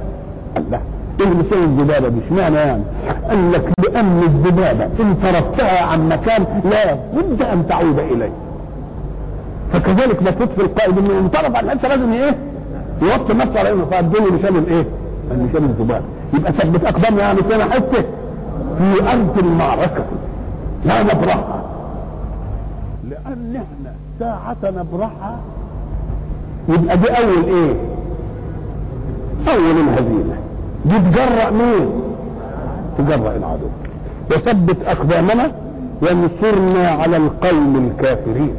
[0.56, 0.80] الله.
[1.20, 2.82] إيه نشان الذبابة؟ دي اشمعنى يعني؟
[3.28, 8.30] قال لك لأن الذبابة إن تركتها عن مكان لا بد أن تعود إليه.
[9.72, 12.36] فكذلك ما تطفي القائد انه انطرف عن أنت لازم إيه؟
[13.02, 14.84] يوطي نفسه على إنه فادوني نشان الايه
[15.32, 18.04] نشان الذبابة يبقى ثبت اقدام يعني كان حتة
[18.78, 20.04] في أرض المعركة.
[20.84, 21.62] لا نبرحها.
[23.10, 25.38] لأن إحنا ساعة نبرحها.
[26.68, 27.74] يبقى دي أول إيه؟
[29.48, 30.36] أول الهزيمة.
[30.84, 31.90] دي تجرأ مين؟
[32.98, 33.66] تجرأ العدو.
[34.30, 35.52] وثبت أقدامنا
[36.02, 38.54] وانصرنا على القوم الكافرين.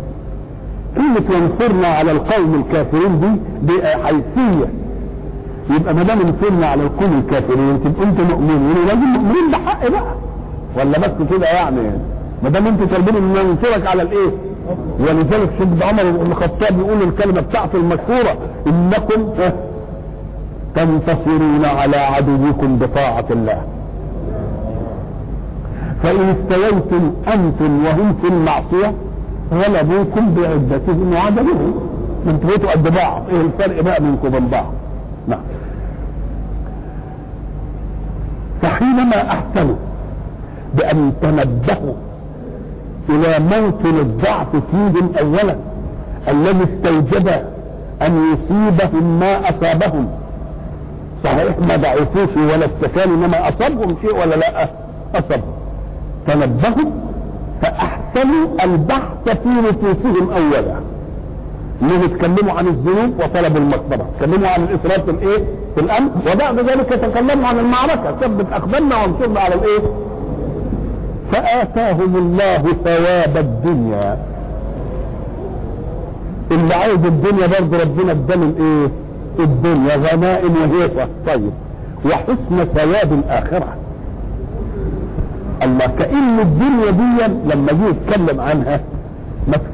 [0.97, 3.27] كلمة وانصرنا على القوم الكافرين دي
[3.73, 4.67] دي حيثية
[5.69, 10.13] يبقى ما دام انصرنا على القوم الكافرين تبقوا أنتوا مؤمنين؟ لازم مؤمنين ده حق بقى.
[10.77, 11.81] ولا بس كده يعني؟
[12.43, 14.31] ما دام أنتوا طالبين إن ننصرك على الإيه؟
[14.99, 19.29] ولذلك سيدنا عمر بن الخطاب يقول الكلمة بتاعته المشهورة إنكم
[20.75, 23.61] تنتصرون على عدوكم بطاعة الله.
[26.03, 28.93] فإن استويتم أنتم وهم في المعصية
[29.53, 31.73] غلبوكم بعدتهم وعدمهم
[32.25, 34.65] أنتوا بقيتوا قد بعض إيه الفرق بقى بينكم وبين بعض؟
[35.27, 35.39] نعم.
[38.61, 39.75] فحينما أحسنوا
[40.75, 41.93] بأن تنبهوا
[43.09, 45.55] إلى موطن الضعف فيهم اولا
[46.27, 47.27] الذي استوجب
[48.01, 50.07] أن يصيبهم ما أصابهم.
[51.23, 54.63] صحيح ما ضعفوش ولا استكانوا إنما أصابهم شيء ولا لا
[55.15, 55.53] أصابهم.
[56.27, 56.91] تنبهوا
[57.61, 57.96] فأحسنوا
[58.63, 60.75] البحث في نفوسهم اولا.
[61.81, 65.37] إنهم يتكلموا عن الذنوب وطلبوا المغفره يتكلموا عن الاسراف في الإيه؟
[65.75, 66.09] في الأمر.
[66.33, 68.15] وبعد ذلك يتكلموا عن المعركة.
[68.21, 69.79] ثبت اقدامنا وانصرنا على الإيه؟
[71.31, 74.17] فآتاهم الله ثواب الدنيا.
[76.51, 78.87] اللي عايز الدنيا برضه ربنا اداله الإيه؟
[79.39, 81.51] الدنيا غنائم وهيصة طيب
[82.05, 83.76] وحسن ثواب الآخرة.
[85.63, 88.79] الله كأن الدنيا دي لما جه يتكلم عنها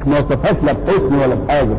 [0.06, 1.76] ما وصفهاش لا بحسن ولا بحاجة.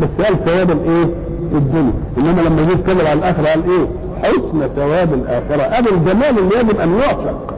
[0.00, 1.04] بس قال ثواب الإيه؟
[1.52, 1.92] الدنيا.
[2.18, 3.86] إنما لما جه يتكلم عن الآخرة قال إيه؟
[4.22, 5.62] حسن ثواب الآخرة.
[5.62, 7.54] هذا الجمال اللي يجب أن يعشق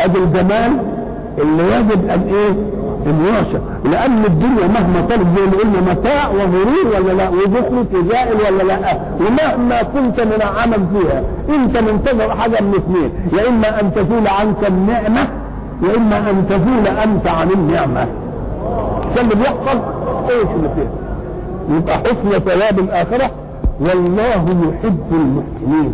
[0.00, 0.72] ادي الجمال
[1.38, 2.52] اللي يجب أن إيه؟
[3.06, 8.62] ان يعشق لأن الدنيا مهما طلب زي ما متاع وغرور ولا لا؟ وذكر زائل ولا
[8.62, 11.22] لا؟ ومهما كنت من عمل فيها
[11.54, 13.10] انت منتظر حاجة من اثنين.
[13.32, 15.20] يا إما أن تزول عنك النعمة
[15.82, 18.06] يا إما أن تزول أنت عن النعمة.
[19.16, 19.80] ده اللي بيحصل
[20.30, 20.90] إيش اللي فيه
[21.76, 23.30] يبقى حسن ثواب الآخرة
[23.80, 25.92] والله يحب المحسنين.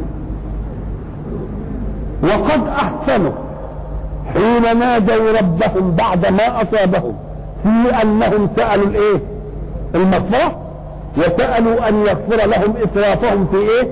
[2.22, 3.32] وقد أحسنوا.
[4.34, 7.14] حين نادوا ربهم بعد ما أصابهم
[7.62, 9.20] في أنهم سألوا الإيه؟
[9.94, 10.58] المغفرة
[11.16, 13.88] وسألوا أن يغفر لهم إسرافهم في إيه؟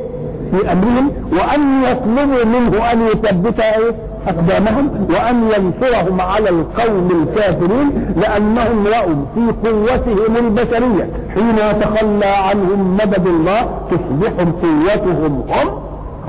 [0.52, 3.94] في أمرهم وأن يطلبوا منه أن يثبت إيه؟
[4.28, 13.26] أقدامهم وأن ينصرهم على القوم الكافرين لأنهم رأوا في قوتهم البشرية حين يتخلى عنهم مدد
[13.26, 15.70] الله تصبح قوتهم هم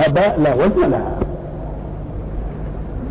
[0.00, 1.16] هباء لا وزن لها.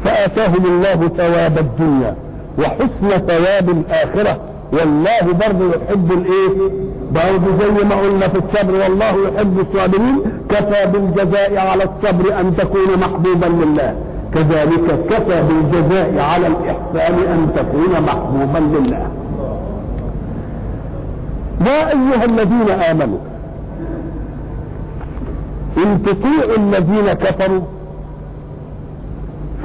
[0.06, 2.16] فآتاهم الله ثواب الدنيا
[2.60, 4.38] وحسن ثواب الآخرة.
[4.74, 6.72] والله برضه يحب الإيه؟
[7.12, 8.74] برضه زي ما قلنا في الصبر.
[8.82, 10.22] والله يحب الصابرين.
[10.50, 13.96] كفى بالجزاء على الصبر أن تكون محبوبا لله.
[14.34, 19.08] كذلك كفى بالجزاء على الإحسان أن تكون محبوبا لله.
[21.66, 23.18] يا أيها الذين آمنوا
[25.78, 27.62] إن تطيعوا الذين كفروا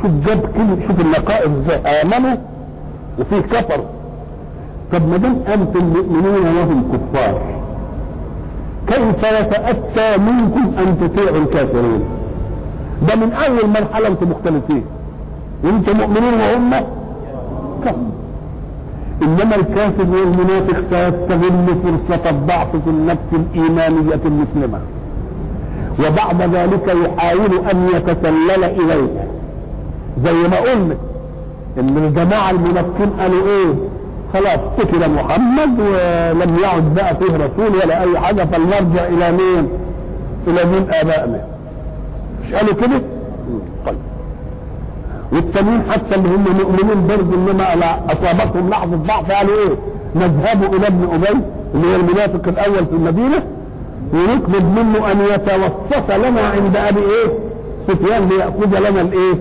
[0.02, 2.36] شوف جاب كلمه شوف النقائص إزاي آمنوا
[3.18, 3.84] وفيه كفروا
[4.92, 7.40] طب ما دام أنتم مؤمنون وهم كفار
[8.86, 12.00] كيف يتأتى منكم أن تطيعوا الكافرين
[13.08, 14.84] ده من أول مرحلة أنتم مختلفين.
[15.64, 16.70] أنتم مؤمنين وهم
[17.84, 17.94] كفر.
[19.22, 24.80] إنما الكافر والمنافق سيستغل فرصة الضعف في النفس الإيمانية المسلمة.
[25.98, 29.24] وبعد ذلك يحاول أن يتسلل إليها.
[30.24, 30.96] زي ما قلنا
[31.78, 33.74] إن الجماعة المنافقين قالوا إيه
[34.34, 39.68] خلاص قتل محمد ولم يعد بقى فيه رسول ولا أي حاجة فلنرجع إلى مين؟
[40.48, 41.40] إلى دين آبائنا.
[42.46, 43.02] مش قالوا كده؟
[43.86, 43.96] طيب.
[45.32, 47.64] والتانيين حتى اللي هم مؤمنين برضه إنما
[48.12, 49.74] أصابتهم لحظة ضعف قالوا إيه؟
[50.16, 51.38] نذهب إلى ابن أبي
[51.74, 53.42] اللي هو المنافق الأول في المدينة
[54.14, 57.28] ونطلب منه أن يتوسط لنا عند أبي إيه؟
[57.88, 59.34] سفيان ليأخذ لنا الإيه؟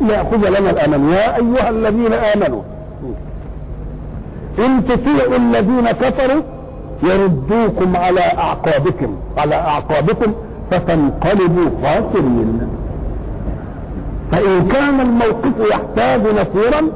[0.00, 1.10] ليأخذ لنا الأمن.
[1.10, 2.62] يا أيها الذين آمنوا
[4.58, 6.42] إن تطيعوا الذين كفروا
[7.02, 9.16] يردوكم على أعقابكم.
[9.38, 10.32] على أعقابكم
[10.70, 12.60] فتنقلبوا خاسرين.
[14.32, 16.88] فإن كان الموقف يحتاج نصيرا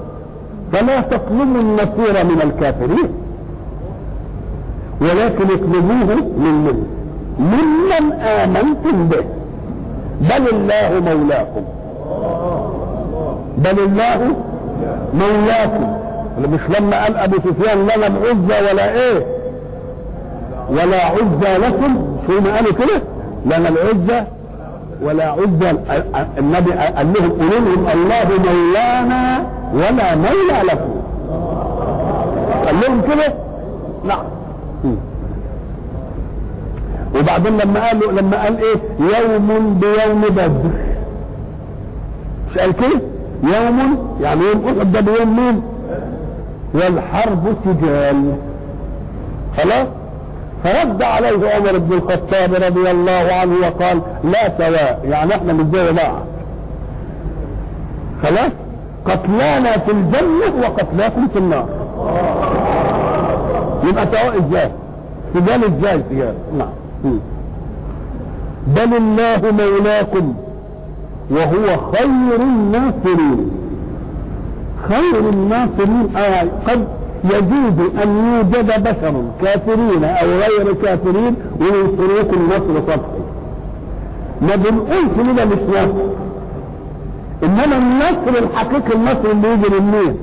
[0.72, 3.08] فلا تطلبوا النصير من الكافرين.
[5.00, 6.86] ولكن اطلبوه من من
[7.38, 9.24] ممن آمنتم به.
[10.20, 11.64] بل الله مولاكم.
[13.64, 14.36] بل الله
[15.14, 15.98] مولاكم.
[16.38, 19.26] مش لما قال أبو سفيان لا لم عزى ولا إيه؟
[20.70, 22.16] ولا عزى لكم.
[22.26, 23.02] شو ما قالوا كده؟
[23.46, 24.24] لنا العزى
[25.02, 25.78] ولا عزى.
[26.38, 30.90] النبي قال لهم قولوا لهم الله مولانا ولا مولى لكم.
[32.64, 33.34] قال لهم كده؟
[34.04, 34.24] نعم.
[37.20, 40.70] وبعدين لما قالوا لما قال إيه؟ يوم بيوم بدر.
[42.50, 43.00] مش قال كده
[43.42, 45.62] يوم يعني يوم أحد ده بيوم مين
[46.74, 48.36] والحرب سجال
[49.56, 49.86] خلاص؟
[50.64, 55.00] فرد عليه عمر بن الخطاب رضي الله عنه وقال لا سواء.
[55.04, 56.22] يعني إحنا مش زي بعض
[58.22, 58.52] خلاص؟
[59.04, 61.68] قتلانا في الجنة وقتلاكم في النار.
[63.84, 64.70] يبقى سواء إزاي؟
[65.34, 67.18] سجال إزاي؟ سجال نعم.
[68.66, 70.34] بل الله مولاكم.
[71.30, 73.50] وهو خير الناصرين
[74.88, 76.08] خير الناصرين
[76.68, 76.88] قد
[77.24, 83.18] يجوز أن يوجد بشر كافرين أو غير كافرين وينصروكم نصر سطحي
[84.42, 85.88] ما بنقولش كده مش نصر
[87.42, 90.16] إنما النصر الحقيقي النصر اللي يجي مين؟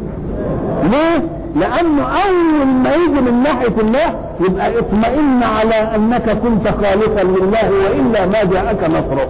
[0.91, 1.23] ليه؟
[1.55, 8.25] لأنه أول ما يجي من ناحية الله يبقى اطمئن على أنك كنت خالقا لله وإلا
[8.25, 9.27] ما جاءك نصره.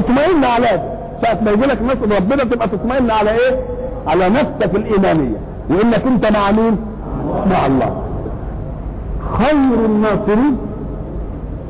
[0.00, 0.82] اطمئن على
[1.22, 3.56] ساعة ما يجي لك نصر ربنا تبقى تطمئن على إيه؟
[4.06, 5.36] على نفسك الإيمانية
[5.70, 6.76] وإنك أنت مع مين؟
[7.50, 8.02] مع الله.
[9.38, 10.56] خير الناصرين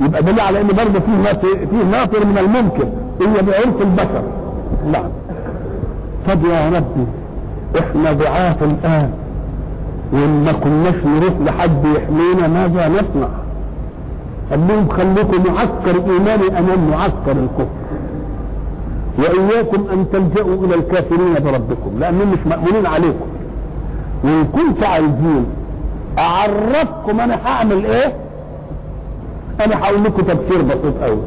[0.00, 1.40] يبقى دليل على إن برضه فيه ناصر
[1.70, 2.88] فيه ناصر من الممكن
[3.20, 4.22] هي بعرف البشر.
[4.92, 5.10] نعم.
[6.28, 7.06] طب يا ربي
[7.78, 9.10] إحنا ضعاف الآن
[10.12, 13.28] وإن ما كناش نروح لحد يحمينا ماذا نصنع؟
[14.50, 17.79] قال لهم خليكم معسكر إيماني أمام معسكر الكفر.
[19.20, 23.26] وإياكم أن تلجأوا إلى الكافرين بربكم لانهم مش مأمونين عليكم.
[24.24, 25.44] وإن كنتوا عايزين
[26.18, 28.12] أعرفكم أنا هعمل إيه؟
[29.64, 31.18] أنا هقول لكم تفسير بسيط قوي.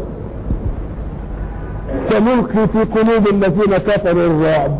[2.10, 4.72] سنلقي في قلوب الذين كفروا الرعب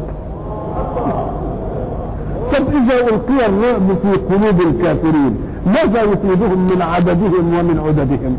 [2.54, 5.36] طب إذا ألقي الرعب في قلوب الكافرين
[5.66, 8.38] ماذا يفيدهم من عددهم ومن عددهم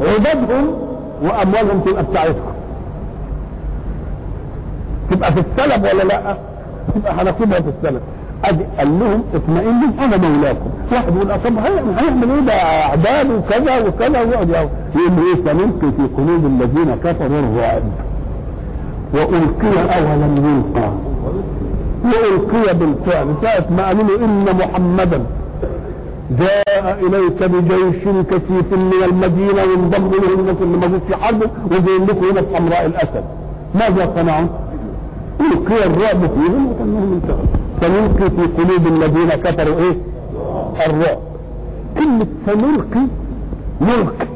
[0.00, 0.66] عددهم
[1.22, 2.51] وأموالهم تبقى بتاعتهم
[5.12, 6.36] تبقى في السلب ولا لا؟
[6.94, 8.00] تبقى هناخدها في السلب
[8.44, 10.70] ادي قال لهم اطمئنوا أنا مولاكم.
[10.92, 16.46] واحد يقول طب هيعمل إيه ده؟ أعداد وكذا وكذا ويقعد يقول إيه سنلقي في قلوب
[16.46, 17.82] الذين كفروا الرعب.
[19.14, 20.90] وألقي اولم يلقى.
[22.04, 23.26] وألقي بالفعل.
[23.42, 25.20] ساعة ما قالوا له إن محمدا
[26.38, 32.26] جاء إليك بجيش كثيف من المدينة وانضم اليه الناس اللي موجود في حربه وجايين لكم
[32.26, 33.24] هنا في حمراء الأسد.
[33.74, 34.46] ماذا صنعوا؟
[35.52, 37.46] القي الرعب فيهم وكانهم انتهوا
[37.80, 39.96] سنلقي في قلوب الذين كفروا إيه؟
[40.86, 41.18] الرعب.
[41.98, 43.06] كلمة سنلقي
[43.80, 44.26] ملقي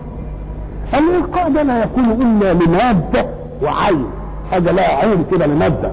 [0.94, 3.26] الإلقاء ده لا يكون إلا لمادة
[3.62, 4.04] وعين.
[4.50, 5.90] حاجة لها عين كده لمادة.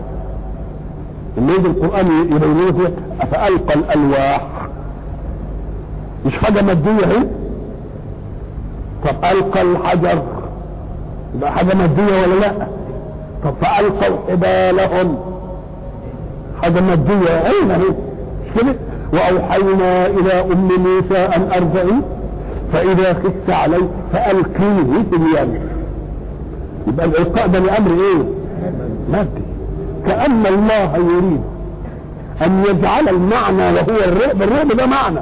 [1.38, 4.48] اللي يجي القرآن يبينه فيها فألقى الألواح.
[6.26, 7.28] مش حاجة مادية اهي
[9.06, 10.24] طب ألقى الحجر.
[11.36, 12.68] يبقى حاجة مادية ولا لا؟
[13.44, 15.18] طب فألقوا حبالهم
[16.62, 18.76] حاجة مادية عين اهي مش كده؟
[19.14, 21.96] وأوحينا إلى أم موسى أن أرجعي.
[22.74, 25.60] فإذا خفت عليه فألقيه في اليم.
[26.88, 28.24] يبقى الإلقاء ده لأمر إيه؟
[29.12, 29.42] مادي.
[30.08, 31.42] كأن الله يريد
[32.46, 34.42] أن يجعل المعنى وهو الرعب.
[34.42, 35.20] الرعب ده معنى.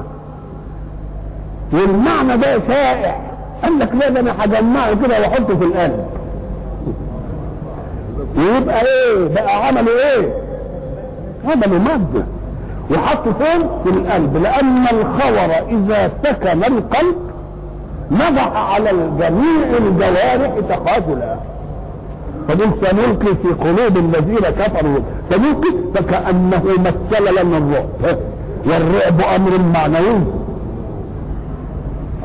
[1.74, 3.16] والمعنى ده شائع.
[3.64, 6.06] قال لك لا ده أنا هجمعه كده وأحطه في القلب.
[8.38, 10.34] ويبقى إيه؟ بقى عملوا إيه؟
[11.46, 12.24] عملوا مادة
[12.92, 17.16] وحطوا فين في القلب لأن الخور إذا سكن القلب
[18.12, 21.36] نضح على جميع الجوارح تقاتلا
[22.48, 25.00] فقل سنلقي في قلوب الذين كفروا.
[25.32, 28.18] سنلقي فكأنه مثل لنا الرعب.
[28.66, 30.22] والرعب أمر معنوي.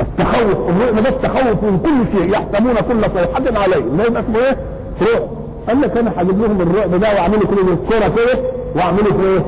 [0.01, 2.33] التخوف الرعب ده التخوف من كل شيء.
[2.33, 3.85] يحسبون كل صيحة عليه.
[4.07, 4.57] يبقى اسمه إيه؟
[5.03, 5.29] رعب
[5.69, 8.41] قال لك أنا هجيب لهم الرعب ده واعمله كده الكرة كده
[8.77, 9.41] واعمله في إيه؟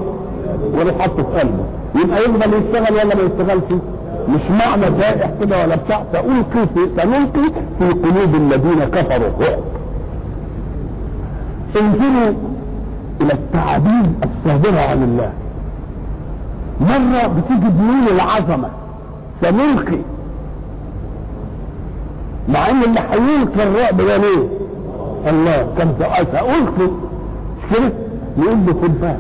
[1.00, 1.64] حاطه في قلبه.
[1.94, 3.82] يبقى يفضل يشتغل ولا ما يشتغلش؟
[4.28, 6.02] مش معنى زائح كده ولا بتاع.
[6.12, 7.48] سألقي في سنلقي
[7.78, 9.28] في قلوب الذين كفروا.
[9.40, 9.58] الرعب
[11.80, 12.34] انظروا
[13.22, 15.32] إلى التعابير الصادرة عن الله.
[16.80, 18.68] مرة بتيجي بمين العظمة.
[19.42, 19.98] سنلقي.
[22.48, 24.48] مع إن اللي هيلقي الرعب ده ليه؟
[25.26, 26.68] الله كان سألقي مش
[27.76, 27.92] كده؟
[28.38, 29.18] يقول له خد بالك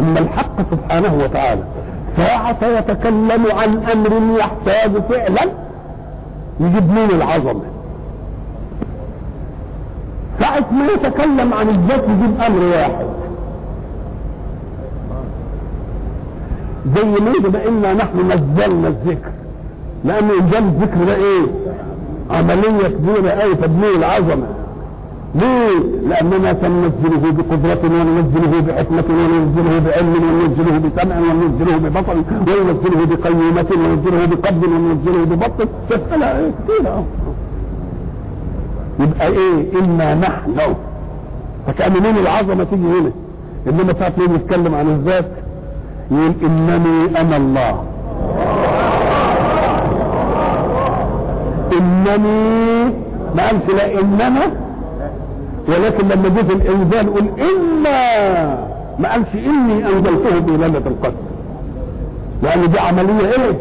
[0.00, 1.62] أما الحق سبحانه وتعالى
[2.16, 5.50] ساعة يتكلم عن أمر يحتاج فعلا
[6.60, 7.62] يجيب مين العظمة؟
[10.40, 13.06] ساعة ما يتكلم عن الذات يجيب أمر واحد.
[16.96, 19.30] زي ما يبقى إنا نحن نزلنا الذكر.
[20.04, 21.46] لأن انزال الذكر ده إيه؟
[22.30, 24.46] عملية كبيرة قوي تبنيه العظمة.
[25.34, 34.26] ليه؟ لأننا سننزله بقدرة وننزله بحكمة وننزله بعلم وننزله بسمع وننزله ببصر وننزله بقيمة وننزله
[34.26, 35.68] بقبض وننزله ببطن.
[35.90, 37.04] مسألة إيه كتيرة
[39.00, 40.74] يبقى إيه؟ إنا نحن.
[41.66, 43.10] فكأن مين العظمة تيجي هنا.
[43.68, 45.26] إنما ساعة ما يتكلم عن الذات؟
[46.10, 47.84] يقول إنني أنا الله.
[51.72, 52.84] إنني
[53.36, 54.40] ما قالش لا إنما
[55.68, 58.46] ولكن لما جه الإنزال قل الا
[58.98, 61.12] ما قالش إني أنزلته في ليله القدر.
[62.42, 63.58] لأن دي عملية إيه؟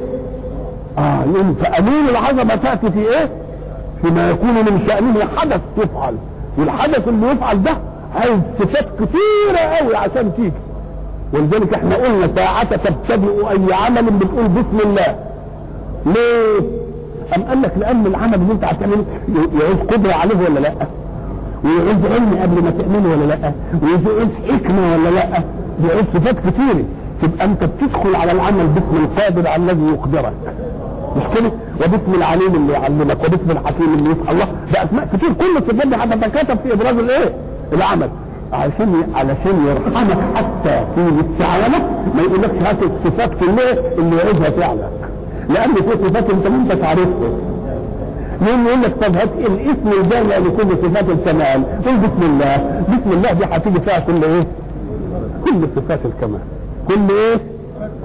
[0.98, 3.30] آه يقول فامين العظمة تأتي في إيه؟
[4.02, 6.16] فيما يكون من شأنه حدث يفعل.
[6.58, 7.72] والحدث اللي يفعل ده
[8.16, 10.52] عايز صفات كثيره قوي عشان تيجي.
[11.34, 15.16] ولذلك إحنا قلنا ساعة تبتدئ أي عمل بتقول بسم الله.
[16.06, 16.60] ليه؟
[17.36, 19.04] أم قال لك لأن العمل اللي أنت هتعمله
[19.62, 20.72] يعوز قدرة عليه ولا لأ؟
[21.64, 23.52] ويعوز علم قبل ما تعمله ولا لأ
[23.84, 25.28] ويعوز حكمة ولا لأ
[25.80, 26.84] بيعوز صفات كتيره
[27.22, 30.34] تبقى أنت بتدخل على العمل باسم القادر على الذي يقدرك
[31.18, 34.48] مش كده؟ وباسم العليم اللي يعلمك وباسم الحكيم اللي يفعل الله.
[34.74, 35.34] ده أسماء كتير.
[35.34, 37.34] كل الصفات دي هتتكاتب في ابراز الإيه؟
[37.74, 38.10] العمل.
[38.54, 41.78] علشان علشان يرحمك حتى في الاستعانه
[42.16, 44.90] ما يقولكش هات الصفات كلها اللي يعوزها فعلك.
[45.50, 47.30] لأن في صفات أنت ما انت عارفها
[48.42, 51.64] مين يقول لك طب هات الاسم الجامع لكل صفات الكمال.
[51.86, 52.84] قل بسم الله.
[52.90, 54.42] بسم الله دي هتيجي فيها كل إيه؟
[55.46, 56.40] كل صفات الكمال.
[56.88, 57.38] كل إيه؟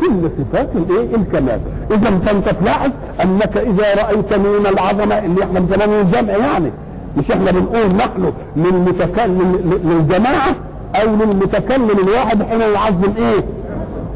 [0.00, 1.60] كل صفات الإيه؟ الكمال.
[1.90, 2.90] إذا فانت تلاحظ
[3.22, 6.70] أنك إذا رأيت من العظمة اللي إحنا بنسميه الجمع يعني
[7.16, 10.54] مش إحنا بنقول نحن للمتكلم للجماعه
[11.02, 13.40] أو للمتكلم الواحد حين يعظم إيه؟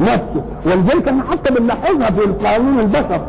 [0.01, 0.43] نفسه.
[0.67, 3.21] ولذلك إحنا حتى بنلاحظها في القانون البشر.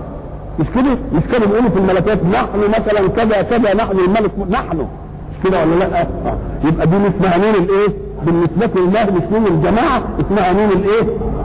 [0.60, 4.78] مش كده؟ مش كانوا بيقولوا في الملكات نحن مثلا كذا كذا نحن الملك نحن.
[4.78, 6.38] مش كده ولا لأ؟ آه.
[6.64, 7.88] يبقى دي اسمها نون الإيه؟
[8.26, 11.04] بالنسبة لله مش نون الجماعة اسمها نون الإيه؟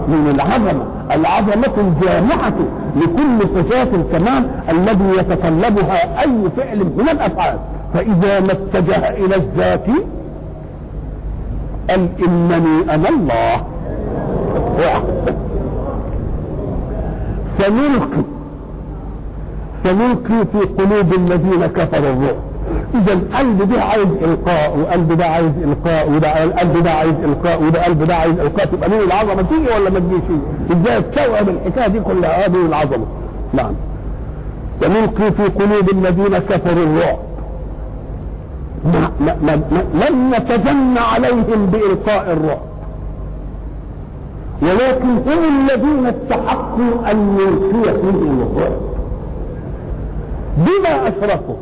[0.08, 0.84] نون العظمة.
[1.14, 2.54] العظمة الجامعة
[2.96, 7.58] لكل صفات الكمال الذي يتطلبها أي فعل من الأفعال.
[7.94, 9.86] فإذا ما اتجه إلى الذات
[11.90, 13.62] قال إنني أنا الله.
[17.58, 18.22] سنلقي
[19.84, 22.36] سنلقي في قلوب الذين كفروا الرعب
[22.94, 27.84] اذا القلب ده عايز إلقاء وقلب ده عايز القاء وده القلب ده عايز إلقاء وده
[27.84, 30.20] قلب ده عايز إلقاء تبقى مين العظمة تيجي ولا ما تجيش
[30.72, 33.06] إزاي استوعب الحكاية دي كلها هذه العظمة.
[33.54, 33.74] نعم.
[34.82, 37.18] ونلقي في قلوب الذين كفروا الرعب
[39.94, 42.60] لم نتجن عليهم بإلقاء الرعب
[44.62, 48.72] ولكن هم الذين استحقوا أن يلقي فيهم الرعب
[50.56, 51.54] بما أشركوا.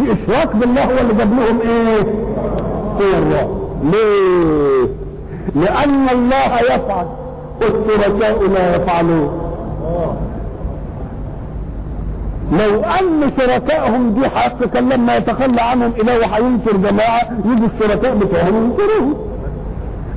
[0.00, 2.00] الإشراك بالله هو اللي جاب لهم إيه؟
[2.96, 3.48] هو الرعب
[3.84, 4.88] ليه؟
[5.54, 7.06] لأن الله يفعل
[7.60, 9.38] والشركاء لا يفعلون.
[12.52, 18.56] لو أن شركائهم دي حق كان لما يتخلى عنهم اله هينصر جماعة يجي الشركاء بتوعهم
[18.56, 19.16] ينصروه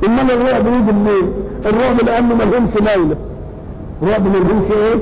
[0.05, 1.33] إنما الرعب يجي منين؟
[1.65, 3.15] الرعب لأنه ما لهمش نايله
[4.03, 4.95] الرعب ما لهمش إيه؟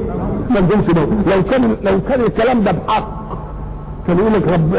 [0.50, 3.08] ما لهمش نايله لو كان لو كان الكلام ده بحق
[4.08, 4.76] كان يقول لك رب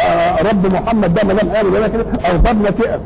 [0.00, 2.04] آه رب محمد ده ما دام قال ولا كده.
[2.24, 3.00] اغضبنا تقف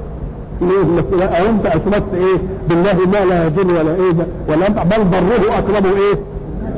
[0.61, 2.37] ليه؟ أنت اشركت إيه؟
[2.69, 6.15] بالله ما لا يضر ولا إيه ده؟ ولا بل ضره اقرب إيه؟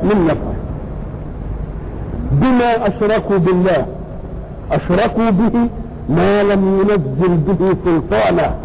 [0.03, 0.53] من نفعه
[2.31, 3.85] بما أشركوا بالله.
[4.71, 5.69] أشركوا به
[6.09, 8.55] ما لم ينزل به سلطانا.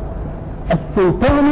[0.71, 1.45] السلطان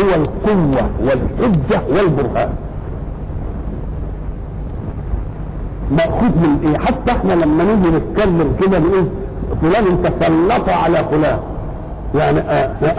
[0.00, 2.48] هو القوة والحجة والبرهان.
[5.90, 9.04] مأخوذ من إيه؟ حتى إحنا لما نيجي نتكلم كده نقول
[9.62, 11.38] فلان تسلط على فلان.
[12.14, 12.40] يعني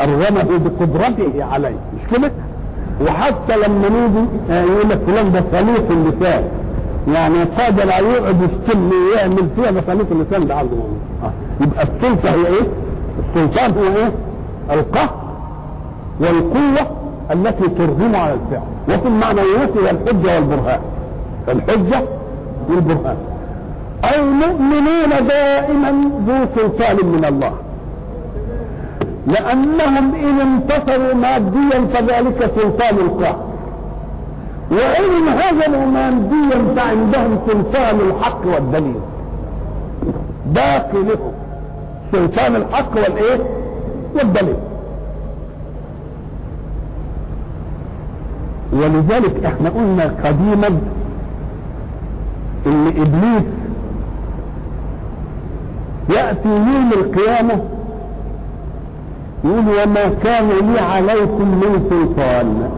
[0.03, 1.69] ارغمه بقدرته عليه.
[1.95, 2.31] مش كده؟
[3.07, 4.25] وحتى لما نيجي
[4.71, 6.43] يقول لك فلان ده سليط اللسان.
[7.07, 10.75] يعني قادر يقعد يشتم ويعمل فيها ده سليط اللسان ده عنده
[11.23, 11.31] آه.
[11.61, 12.67] يبقى السلطة هي إيه؟
[13.35, 14.11] السلطان هو إيه؟
[14.79, 15.09] القهر
[16.19, 16.87] والقوة
[17.31, 18.63] التي ترغم على الفعل.
[18.89, 20.79] وفي المعنويات هي الحجة والبرهان.
[21.49, 22.01] الحجة
[22.69, 23.17] والبرهان
[24.15, 25.91] المؤمنون دائما
[26.27, 27.53] ذو سلطان من الله.
[29.27, 33.39] لأنهم إن انتصروا ماديا فذلك سلطان القهر
[34.71, 38.99] وإن هزموا ماديا فعندهم سلطان الحق والدليل.
[40.45, 41.31] باقي لهم
[42.11, 43.39] سلطان الحق والإيه؟
[44.15, 44.55] والدليل.
[48.73, 50.79] ولذلك إحنا قلنا قديما
[52.67, 53.43] إن إبليس
[56.09, 57.61] يأتي يوم القيامة
[59.43, 62.71] يقول وما كان لي عليكم من سلطان.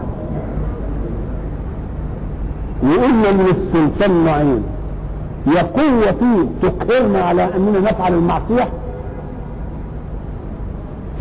[2.84, 4.63] وقلنا ان السلطان نوعين
[5.47, 8.67] يا قوة فيه تقهرنا على أننا نفعل المعصية.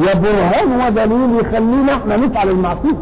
[0.00, 2.96] يا برهان ودليل يخلينا إحنا نفعل المعصية.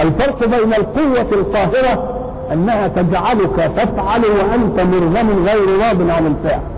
[0.00, 2.11] الفرق بين القوة القاهرة
[2.52, 6.71] أنها تجعلك تفعل وأنت مرغم غير راض عن الفعل.